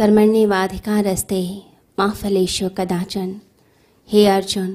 कर्मण्यवाधिकारस्ते 0.00 1.40
माँ 1.98 2.10
फलेशु 2.10 2.68
कदाचन। 2.68 3.34
हे 4.08 4.24
अर्जुन, 4.26 4.68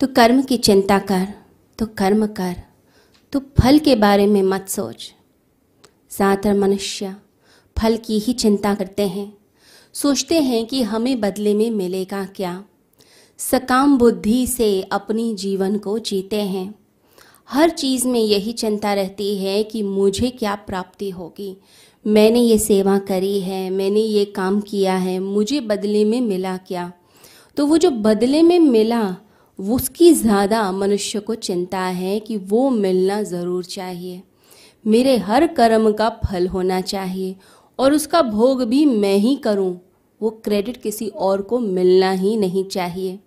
तू 0.00 0.06
कर्म 0.06 0.42
की 0.42 0.56
चिंता 0.56 0.98
कर 0.98 1.26
तो 1.78 1.86
कर्म 1.98 2.26
कर, 2.26 2.54
तू 3.32 3.40
फल 3.60 3.78
के 3.78 3.94
बारे 3.96 4.26
में 4.26 4.42
मत 4.42 4.68
सोच। 4.68 5.10
ज़्यादातर 6.10 6.54
मनुष्य 6.54 7.14
फल 7.76 7.96
की 7.96 8.18
ही 8.18 8.32
चिंता 8.32 8.74
करते 8.74 9.06
हैं। 9.08 9.26
सोचते 9.94 10.40
हैं 10.40 10.64
कि 10.66 10.82
हमें 10.82 11.20
बदले 11.20 11.54
में 11.54 11.70
मिलेगा 11.70 12.24
क्या। 12.26 12.64
सकाम 13.38 13.96
बुद्धि 13.98 14.46
से 14.46 14.82
अपनी 14.82 15.34
जीवन 15.34 15.78
को 15.78 15.98
जीते 15.98 16.42
हैं। 16.42 16.74
हर 17.50 17.70
चीज़ 17.70 18.06
में 18.08 18.20
यही 18.20 18.52
चिंता 18.52 18.92
रहती 18.94 19.36
है 19.36 19.62
कि 19.62 19.82
मुझे 19.82 20.30
क्या 20.30 20.54
प्राप्ति 20.54 21.10
होगी। 21.10 21.56
मैंने 22.06 22.40
ये 22.40 22.58
सेवा 22.58 22.98
करी 22.98 23.40
है, 23.40 23.70
मैंने 23.70 24.00
ये 24.00 24.24
काम 24.24 24.60
किया 24.60 24.96
है, 24.96 25.18
मुझे 25.18 25.60
बदले 25.60 26.04
में 26.04 26.20
मिला 26.20 26.56
क्या? 26.56 26.92
तो 27.56 27.66
वो 27.66 27.76
जो 27.78 27.90
बदले 27.90 28.42
में 28.42 28.58
मिला, 28.58 29.16
उसकी 29.58 30.12
ज़्यादा 30.12 30.70
मनुष्य 30.72 31.20
को 31.20 31.34
चिंता 31.34 31.78
है 31.78 32.18
कि 32.20 32.36
वो 32.36 32.68
मिलना 32.70 33.22
ज़रूर 33.22 33.64
चाहिए। 33.64 34.22
मेरे 34.84 35.16
हर 35.16 35.46
कर्म 35.46 35.92
का 35.92 36.08
फल 36.24 36.46
होना 36.46 36.80
चाहिए 36.80 37.34
और 37.78 37.92
उसका 37.92 38.22
भोग 38.22 38.62
भी 38.62 38.84
मैं 38.86 39.16
ही 39.16 39.34
करूँ। 39.36 39.80
वो 40.20 40.30
क्रेडिट 40.44 40.76
किसी 40.76 41.08
और 41.08 41.42
को 41.42 41.58
मिलना 41.58 42.10
ही 42.10 42.36
नहीं 42.36 42.64
चाहिए। 42.64 43.18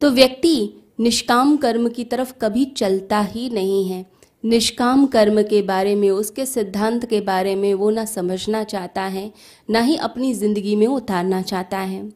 तो 0.00 0.10
व्यक्ति 0.10 0.56
निष्काम 1.00 1.56
कर्म 1.56 1.88
की 1.88 2.04
तरफ़ 2.04 2.32
कभी 2.40 2.64
चलता 2.76 3.20
ही 3.20 3.48
नहीं 3.50 3.84
है। 3.88 4.04
निष्काम 4.44 5.06
कर्म 5.06 5.42
के 5.42 5.62
बारे 5.62 5.94
में, 5.94 6.10
उसके 6.10 6.46
सिद्धांत 6.46 7.04
के 7.04 7.20
बारे 7.20 7.54
में 7.56 7.72
वो 7.74 7.90
ना 7.90 8.04
समझना 8.04 8.62
चाहता 8.64 9.02
है, 9.02 9.32
ना 9.70 9.80
ही 9.80 9.96
अपनी 9.96 10.32
ज़िंदगी 10.34 10.76
में 10.76 10.86
उतारना 10.86 11.42
चाहता 11.42 11.78
है। 11.78 12.08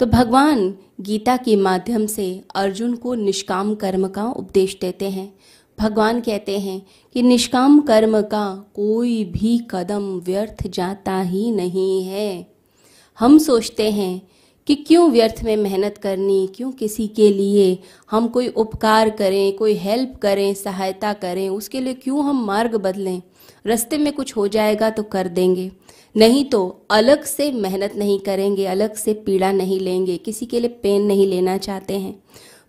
तो 0.00 0.06
भगवान 0.06 0.74
गीता 1.00 1.36
के 1.36 1.56
माध्यम 1.56 2.06
से 2.06 2.44
अर्जुन 2.54 2.94
को 2.94 3.14
निष्काम 3.14 3.74
कर्म 3.74 4.08
का 4.08 4.24
उपदेश 4.26 4.78
देते 4.80 5.10
हैं। 5.10 5.32
भगवान 5.78 6.20
कहते 6.20 6.58
हैं 6.58 6.80
कि 7.14 7.22
निष्काम 7.22 7.80
कर्म 7.80 8.20
का 8.22 8.46
कोई 8.74 9.24
भी 9.24 9.58
कदम 9.70 10.02
व्यर्थ 10.26 10.66
जाता 10.66 11.20
ही 11.20 11.50
नहीं 11.50 12.04
है। 12.04 12.46
हम 13.18 13.38
सोचते 13.38 13.90
हैं 13.90 14.20
कि 14.68 14.74
क्यों 14.74 15.10
व्यर्थ 15.10 15.40
में 15.44 15.56
मेहनत 15.56 15.98
करनी, 15.98 16.48
क्यों 16.56 16.72
किसी 16.72 17.08
के 17.08 17.32
लिए 17.32 17.78
हम 18.10 18.28
कोई 18.28 18.48
उपकार 18.48 19.10
करें, 19.10 19.56
कोई 19.56 19.74
हेल्प 19.74 20.16
करें, 20.22 20.54
सहायता 20.54 21.12
करें, 21.12 21.48
उसके 21.48 21.80
लिए 21.80 21.94
क्यों 21.94 22.24
हम 22.24 22.46
मार्ग 22.46 22.74
बदलें? 22.74 23.22
रास्ते 23.66 23.98
में 23.98 24.12
कुछ 24.12 24.36
हो 24.36 24.48
जाएगा 24.48 24.90
तो 24.90 25.02
कर 25.02 25.28
देंगे। 25.28 25.72
नहीं 26.16 26.44
तो 26.44 26.86
अलग 26.90 27.24
से 27.24 27.52
मेहनत 27.52 27.92
नहीं 27.96 28.18
करेंगे, 28.18 28.66
अलग 28.66 28.94
से 28.94 29.14
पीड़ा 29.14 29.52
नहीं 29.52 29.80
लेंगे, 29.80 30.16
किसी 30.16 30.46
के 30.46 30.60
लिए 30.60 30.68
पेन 30.68 31.02
नहीं 31.02 31.26
लेना 31.26 31.58
चाहते 31.58 31.98
हैं। 31.98 32.22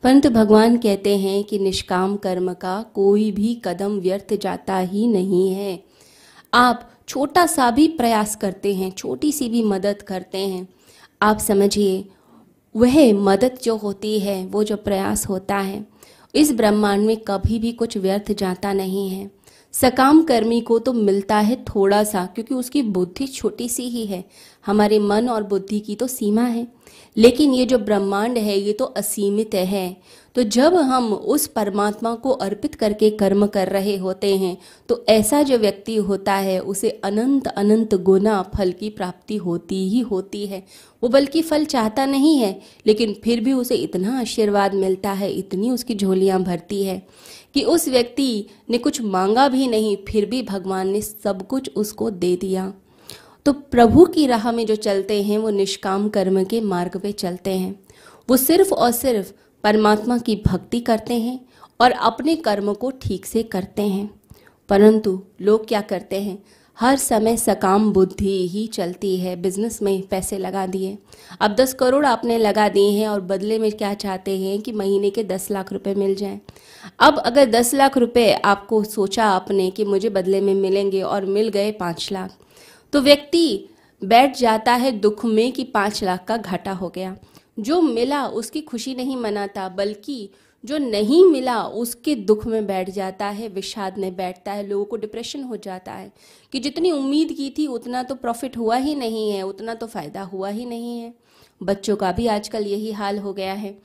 परंतु 0.04 0.30
भगवान 0.30 0.78
कहते 0.78 1.18
हैं 1.18 1.44
कि 1.44 1.60
निष्काम 1.60 2.16
कर्म 2.16 2.54
का 2.54 2.86
कोई 2.94 3.32
भी 3.32 3.62
कदम 3.66 4.00
व्यर्थ 4.00 4.34
जाता 4.34 4.80
ही 4.80 5.08
नहीं 5.08 5.50
है। 5.50 5.84
आप 6.54 6.92
छोटा 7.08 7.46
सा 7.46 7.72
भी 7.72 7.88
प्रयास 7.88 8.36
करते 8.36 8.76
हैं, 8.76 8.92
छोटी 8.92 9.32
सी 9.32 9.50
भी 9.50 9.64
मदद 9.64 10.02
करते 10.02 10.38
हैं। 10.38 10.68
आप 11.22 11.38
समझिए, 11.38 12.06
वह 12.76 13.14
मदद 13.14 13.58
जो 13.64 13.76
होती 13.76 14.20
है, 14.20 14.46
वो 14.46 14.64
जो 14.64 14.78
प्रयास 14.78 15.30
होता 15.30 15.58
है, 15.58 15.86
इस 16.36 16.52
ब्रह्मांड 16.52 17.06
में 17.06 17.18
कभी 17.18 17.60
भी 17.60 17.72
कुछ 17.72 17.98
व्यर्थ 17.98 18.32
जाता 18.32 18.74
नहीं 18.74 19.10
है। 19.10 19.32
सकाम 19.74 20.22
कर्मी 20.24 20.60
को 20.62 20.80
तो 20.80 20.94
मिलता 20.94 21.38
है 21.38 21.56
थोड़ा 21.66 22.04
सा, 22.04 22.26
क्योंकि 22.26 22.56
उसकी 22.56 22.82
बुद्धि 22.82 23.28
छोटी 23.28 23.70
सी 23.70 23.84
ही 23.84 24.06
है। 24.06 24.24
हमारे 24.66 25.00
मन 25.00 25.30
और 25.30 25.44
बुद्धि 25.44 25.80
की 25.80 25.96
तो 25.96 26.08
सीमा 26.08 26.44
है। 26.44 26.68
लेकिन 27.18 27.54
ये 27.54 27.66
जो 27.66 27.78
ब्रह्मांड 27.78 28.38
है, 28.38 28.58
ये 28.60 28.74
तो 28.74 28.86
असीमित 28.86 29.56
है। 29.56 29.98
तो 30.36 30.44
जब 30.44 30.76
हम 30.76 31.14
उस 31.14 31.46
परमात्मा 31.48 32.14
को 32.16 32.32
अर्पित 32.32 32.76
करके 32.76 33.10
कर्म 33.10 33.46
कर 33.48 33.68
रहे 33.68 33.96
होते 33.98 34.36
हैं 34.38 34.58
तो 34.90 35.04
ऐसा 35.10 35.42
जो 35.44 35.58
व्यक्ति 35.58 35.96
होता 35.96 36.34
है, 36.34 36.60
उसे 36.60 36.90
अनंत 37.04 37.48
अनंत 37.48 37.96
गुना 37.96 38.42
फल 38.56 38.72
की 38.72 38.90
प्राप्ति 38.90 39.38
होती 39.38 39.88
ही 39.90 40.00
होती 40.02 40.46
है। 40.46 40.64
वो 41.04 41.10
बल्कि 41.10 41.42
फल 41.42 41.66
चाहता 41.66 42.06
नहीं 42.06 42.38
है, 42.38 42.60
लेकिन 42.88 43.16
फिर 43.24 43.40
भी 43.40 43.54
उसे 43.54 43.76
इतना 43.76 44.20
आशीर्वाद 44.20 44.74
मिलता 44.74 45.12
है, 45.12 45.32
इतनी 45.32 45.72
उसकी 45.72 45.96
झोलियाँ 45.96 46.42
भरती 46.44 46.84
है। 46.84 47.02
कि 47.54 47.64
उस 47.64 47.88
व्यक्ति 47.88 48.46
ने 48.70 48.78
कुछ 48.78 49.02
मांगा 49.02 49.48
भी 49.48 49.68
नहीं, 49.68 49.98
फिर 50.10 50.26
भी 50.26 50.44
भगवान 50.44 50.90
ने 50.90 51.02
सब 51.02 51.48
कुछ 51.48 51.72
उसको 51.76 52.10
दे 52.10 52.36
दिया। 52.36 52.74
तो 53.46 53.54
प्रभु 53.54 54.06
की 54.06 54.28
राह 54.28 54.52
में 54.52 54.66
जो 54.66 54.76
चलते 54.76 55.24
हैं, 55.24 55.38
वो 55.38 55.50
निष्काम 55.50 56.10
कर्म 56.10 56.44
के 56.44 56.62
मार्ग 56.62 57.00
पे 57.00 57.12
चलते 57.12 57.52
हैं। 57.52 57.80
वो 58.30 58.38
सिर्फ़ 58.38 58.74
और 58.74 58.92
सिर्फ़ 58.92 59.34
परमात्मा 59.64 60.18
की 60.18 60.42
भक्ति 60.48 60.80
करते 60.80 61.14
हैं 61.14 61.46
और 61.82 61.92
अपने 61.92 62.36
कर्म 62.36 62.74
को 62.74 62.92
ठीक 62.92 63.26
से 63.26 63.44
करते 63.44 63.82
हैं। 63.82 64.22
परंतु 64.70 65.24
लोग 65.42 65.68
क्या 65.68 65.82
करते 65.82 66.22
हैं? 66.22 66.44
हर 66.80 66.98
समय 66.98 67.36
सकाम 67.38 67.92
बुद्धि 67.94 68.48
ही 68.48 68.66
चलती 68.68 69.16
है 69.18 69.36
बिज़नेस 69.36 69.82
में 69.82 70.02
पैसे 70.08 70.38
लगा 70.38 70.66
दिए। 70.66 70.98
अब 71.42 71.56
दस 71.56 71.74
करोड़ 71.74 72.06
आपने 72.06 72.38
लगा 72.38 72.68
दिए 72.70 72.92
हैं 72.92 73.08
और 73.08 73.22
बदले 73.22 73.58
में 73.60 73.72
क्या 73.72 73.94
चाहते 73.94 74.38
हैं 74.40 74.62
कि 74.62 74.72
महीने 74.72 75.10
के 75.10 75.24
दस 75.24 75.50
लाख 75.52 75.74
रुपए 75.74 75.96
मिल 75.96 76.16
जाएँ? 76.16 76.40
अब 77.00 77.18
अगर 77.18 77.50
दस 77.50 77.74
लाख 77.74 77.98
रुपए 77.98 78.32
आपको 78.46 78.84
सोचा 78.84 79.26
आपने 79.26 79.70
कि 79.72 79.86
मुझे 79.86 80.10
बदले 80.10 80.42
में 80.42 80.54
मिलेंगे 80.54 81.02
और 81.02 81.26
मिल 81.26 81.50
गए 81.50 81.72
पाँच 81.72 82.10
लाख 82.12 82.38
तो 82.94 83.02
व्यक्ति 83.02 83.70
बैठ 84.02 84.38
जाता 84.38 84.74
है 84.74 84.92
दुख 84.92 85.26
में 85.26 85.52
कि 85.52 85.64
पाँच 85.64 86.04
लाख 86.04 86.26
का 86.28 86.38
घाटा 86.38 86.72
हो 86.72 86.90
गया। 86.90 87.16
जो 87.60 87.82
मिला 87.82 88.26
उसकी 88.28 88.62
खुशी 88.62 88.96
नहीं 88.96 89.18
मनाता, 89.18 89.70
बल्कि 89.70 90.30
जो 90.66 90.78
नहीं 90.78 91.26
मिला 91.26 91.64
उसके 91.64 92.16
दुख 92.16 92.46
में 92.46 92.68
बैठ 92.68 92.90
जाता 92.90 93.26
है, 93.26 93.48
विषाद 93.48 93.98
में 93.98 94.16
बैठता 94.16 94.52
है, 94.52 94.68
लोगों 94.68 94.86
को 94.86 94.96
डिप्रेशन 94.98 95.44
हो 95.44 95.58
जाता 95.58 95.92
है। 95.92 96.12
कि 96.52 96.60
जितनी 96.60 96.92
उम्मीद 96.92 97.32
की 97.32 97.50
थी, 97.58 97.68
उतना 97.68 98.04
तो 98.04 98.16
प्रॉफिट 98.16 98.58
हुआ 98.58 98.76
ही 98.76 98.96
नहीं 98.96 99.32
है, 99.32 99.44
उतना 99.44 99.74
तो 99.74 99.88
फ़ायदा 99.88 100.22
हुआ 100.22 100.50
ही 100.50 100.66
नहीं 100.66 101.00
है। 101.00 101.14
बच्चों 101.64 101.96
का 101.96 102.12
भी 102.12 102.28
आजकल 102.28 102.64
यही 102.64 102.92
हाल 102.92 103.18
हो 103.18 103.34
गया 103.34 103.54
है। 103.54 103.80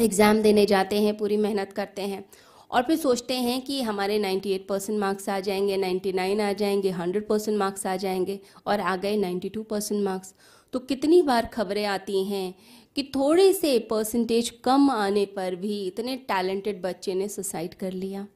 एग्ज़ाम 0.00 0.42
देने 0.42 0.66
जाते 0.66 1.02
हैं, 1.02 1.16
पूरी 1.16 1.36
मेहनत 1.36 1.72
करते 1.72 2.02
हैं। 2.02 2.24
और 2.70 2.82
फिर 2.82 2.96
सोचते 2.96 3.34
हैं 3.34 3.62
कि 3.62 3.82
हमारे 3.82 4.18
98 4.18 4.66
परसेंट 4.68 5.00
मार्क्स 5.00 5.28
आ 5.28 5.40
जाएँगे 5.40 5.76
99 5.76 6.40
आ 6.40 6.52
जाएँगे 6.52 6.90
100 6.90 7.28
परसेंट 7.28 7.58
मार्क्स 7.58 7.86
आ 7.86 7.96
जाएँगे 7.96 8.40
और 8.66 8.80
आ 8.80 8.96
गए 8.96 9.16
92 9.16 9.64
परसेंट 9.64 10.04
मार्क्स। 10.04 10.34
तो 10.72 10.78
कितनी 10.78 11.22
बार 11.22 11.46
खबरें 11.46 11.84
आती 11.84 12.24
हैं 12.24 12.54
कि 12.96 13.02
थोड़े 13.02 13.52
से 13.52 13.78
परसेंटेज 13.78 14.50
कम 14.64 14.90
आने 14.90 15.26
पर 15.26 15.54
भी 15.54 15.86
इतने 15.86 16.16
टैलेंटेड 16.16 16.82
बच्चे 16.82 17.14
ने 17.14 17.28
सुसाइड 17.28 17.74
कर 17.74 17.92
लिया। 17.92 18.26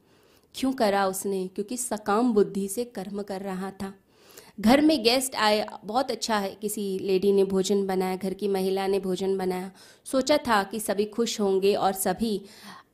क्यों 0.55 0.73
करा 0.73 1.07
उसने? 1.07 1.47
क्योंकि 1.47 1.77
सकाम 1.77 2.33
बुद्धि 2.33 2.67
से 2.67 2.83
कर्म 2.83 3.21
कर 3.21 3.41
रहा 3.41 3.71
था। 3.71 3.93
घर 4.59 4.81
में 4.81 5.03
गेस्ट 5.03 5.35
आए, 5.35 5.67
बहुत 5.85 6.11
अच्छा 6.11 6.37
है। 6.37 6.57
किसी 6.61 6.99
लेडी 6.99 7.31
ने 7.31 7.43
भोजन 7.43 7.87
बनाया, 7.87 8.15
घर 8.15 8.33
की 8.33 8.47
महिला 8.47 8.87
ने 8.87 8.99
भोजन 8.99 9.37
बनाया। 9.37 9.71
सोचा 10.05 10.37
था 10.37 10.63
कि 10.63 10.79
सभी 10.79 11.05
खुश 11.05 11.41
होंगे 11.41 11.75
और 11.75 11.93
सभी 11.93 12.41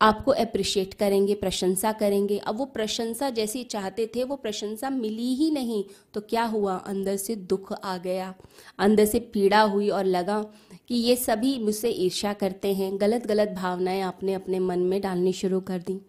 आपको 0.01 0.31
अप्रिशिएट 0.31 0.94
करेंगे, 0.94 1.33
प्रशंसा 1.33 1.91
करेंगे। 1.91 2.38
अब 2.38 2.57
वो 2.57 2.66
प्रशंसा 2.66 3.29
जैसी 3.29 3.63
चाहते 3.63 4.11
थे, 4.16 4.23
वो 4.23 4.35
प्रशंसा 4.35 4.89
मिली 4.89 5.33
ही 5.35 5.51
नहीं। 5.51 5.83
तो 6.13 6.22
क्या 6.22 6.44
हुआ? 6.44 6.75
अंदर 6.75 7.16
से 7.16 7.35
दुख 7.35 7.73
आ 7.73 7.97
गया। 7.97 8.34
अंदर 8.79 9.05
से 9.05 9.19
पीड़ा 9.19 9.61
हुई 9.61 9.89
और 9.89 10.05
लगा 10.05 10.41
कि 10.88 10.95
ये 10.95 11.16
सभी 11.16 11.59
मुझसे 11.59 11.89
ईर्ष्या 11.89 12.34
करते 12.34 12.73
हैं। 12.73 13.01
गलत 13.01 13.28
गलत 13.28 13.50
भावनाएँ 13.50 14.01
आपने 14.01 14.34
अपने 14.34 14.59
मन 14.59 14.79
में 14.79 15.01
डालनी 15.01 15.34
शुरू 15.34 15.59
कर 15.59 15.79
दी। 15.79 16.00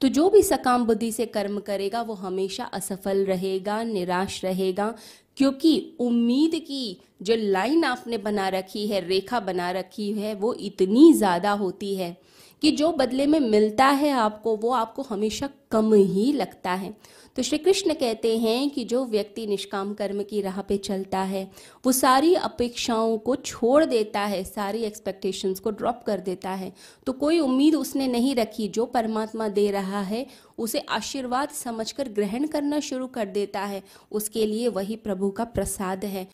तो 0.00 0.08
जो 0.08 0.30
भी 0.30 0.42
सकाम 0.42 0.86
बुद्धि 0.86 1.12
से 1.12 1.26
कर्म 1.26 1.58
करेगा, 1.58 2.02
वो 2.02 2.14
हमेशा 2.14 2.64
असफल 2.64 3.24
रहेगा, 3.24 3.82
निराश 3.82 4.44
रहेगा। 4.44 4.94
क्योंकि 5.36 5.96
उम्मीद 6.00 6.54
की 6.54 7.00
जो 7.22 7.34
लाइन 7.36 7.84
आपने 7.84 8.18
बना 8.18 8.48
रखी 8.48 8.86
है, 8.86 9.08
रेखा 9.08 9.40
बना 9.40 9.70
रखी 9.70 10.12
है, 10.12 10.34
वो 10.34 10.54
इतनी 10.54 11.12
ज़्यादा 11.12 11.52
होती 11.52 11.94
है। 11.94 12.16
कि 12.64 12.70
जो 12.70 12.92
बदले 12.92 13.26
में 13.26 13.40
मिलता 13.40 13.86
है 13.86 14.10
आपको, 14.10 14.56
वो 14.56 14.70
आपको 14.70 15.02
हमेशा 15.02 15.48
कम 15.70 15.94
ही 15.94 16.32
लगता 16.32 16.70
है। 16.70 16.96
तो 17.36 17.42
श्री 17.42 17.58
कृष्ण 17.58 17.94
कहते 17.94 18.38
हैं 18.38 18.70
कि 18.70 18.84
जो 18.84 19.04
व्यक्ति 19.04 19.46
निष्काम 19.46 19.94
कर्म 19.94 20.22
की 20.22 20.40
राह 20.40 20.60
पे 20.60 20.76
चलता 20.76 21.18
है, 21.18 21.50
वो 21.86 21.92
सारी 21.92 22.34
अपेक्षाओं 22.34 23.18
को 23.18 23.36
छोड़ 23.36 23.84
देता 23.84 24.20
है, 24.20 24.44
सारी 24.44 24.82
एक्सपेक्टेशंस 24.82 25.60
को 25.60 25.70
ड्रॉप 25.70 26.02
कर 26.06 26.20
देता 26.20 26.50
है। 26.50 26.72
तो 27.06 27.12
कोई 27.12 27.38
उम्मीद 27.38 27.74
उसने 27.74 28.08
नहीं 28.08 28.34
रखी, 28.34 28.68
जो 28.68 28.86
परमात्मा 28.86 29.48
दे 29.48 29.70
रहा 29.70 30.00
है, 30.00 30.26
उसे 30.58 30.78
आशीर्वाद 30.78 31.48
समझकर 31.48 32.08
ग्रहण 32.08 32.46
करना 32.46 32.80
शुरू 32.80 33.06
कर 33.06 33.26
देता 33.26 33.60
है। 33.60 33.82
उसके 34.12 34.46
लिए 34.46 34.68
वही 34.68 34.96
प्रभु 34.96 35.30
का 35.30 35.44
प्रसाद 35.44 36.04
है। 36.04 36.28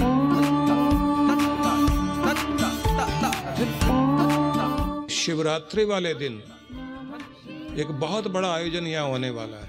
शिवरात्रि 5.21 5.85
वाले 5.85 6.13
दिन 6.15 6.41
एक 7.81 7.91
बहुत 8.01 8.29
बड़ा 8.37 8.53
आयोजन 8.53 8.87
यहाँ 8.87 9.09
होने 9.09 9.31
वाला 9.31 9.57
है 9.57 9.69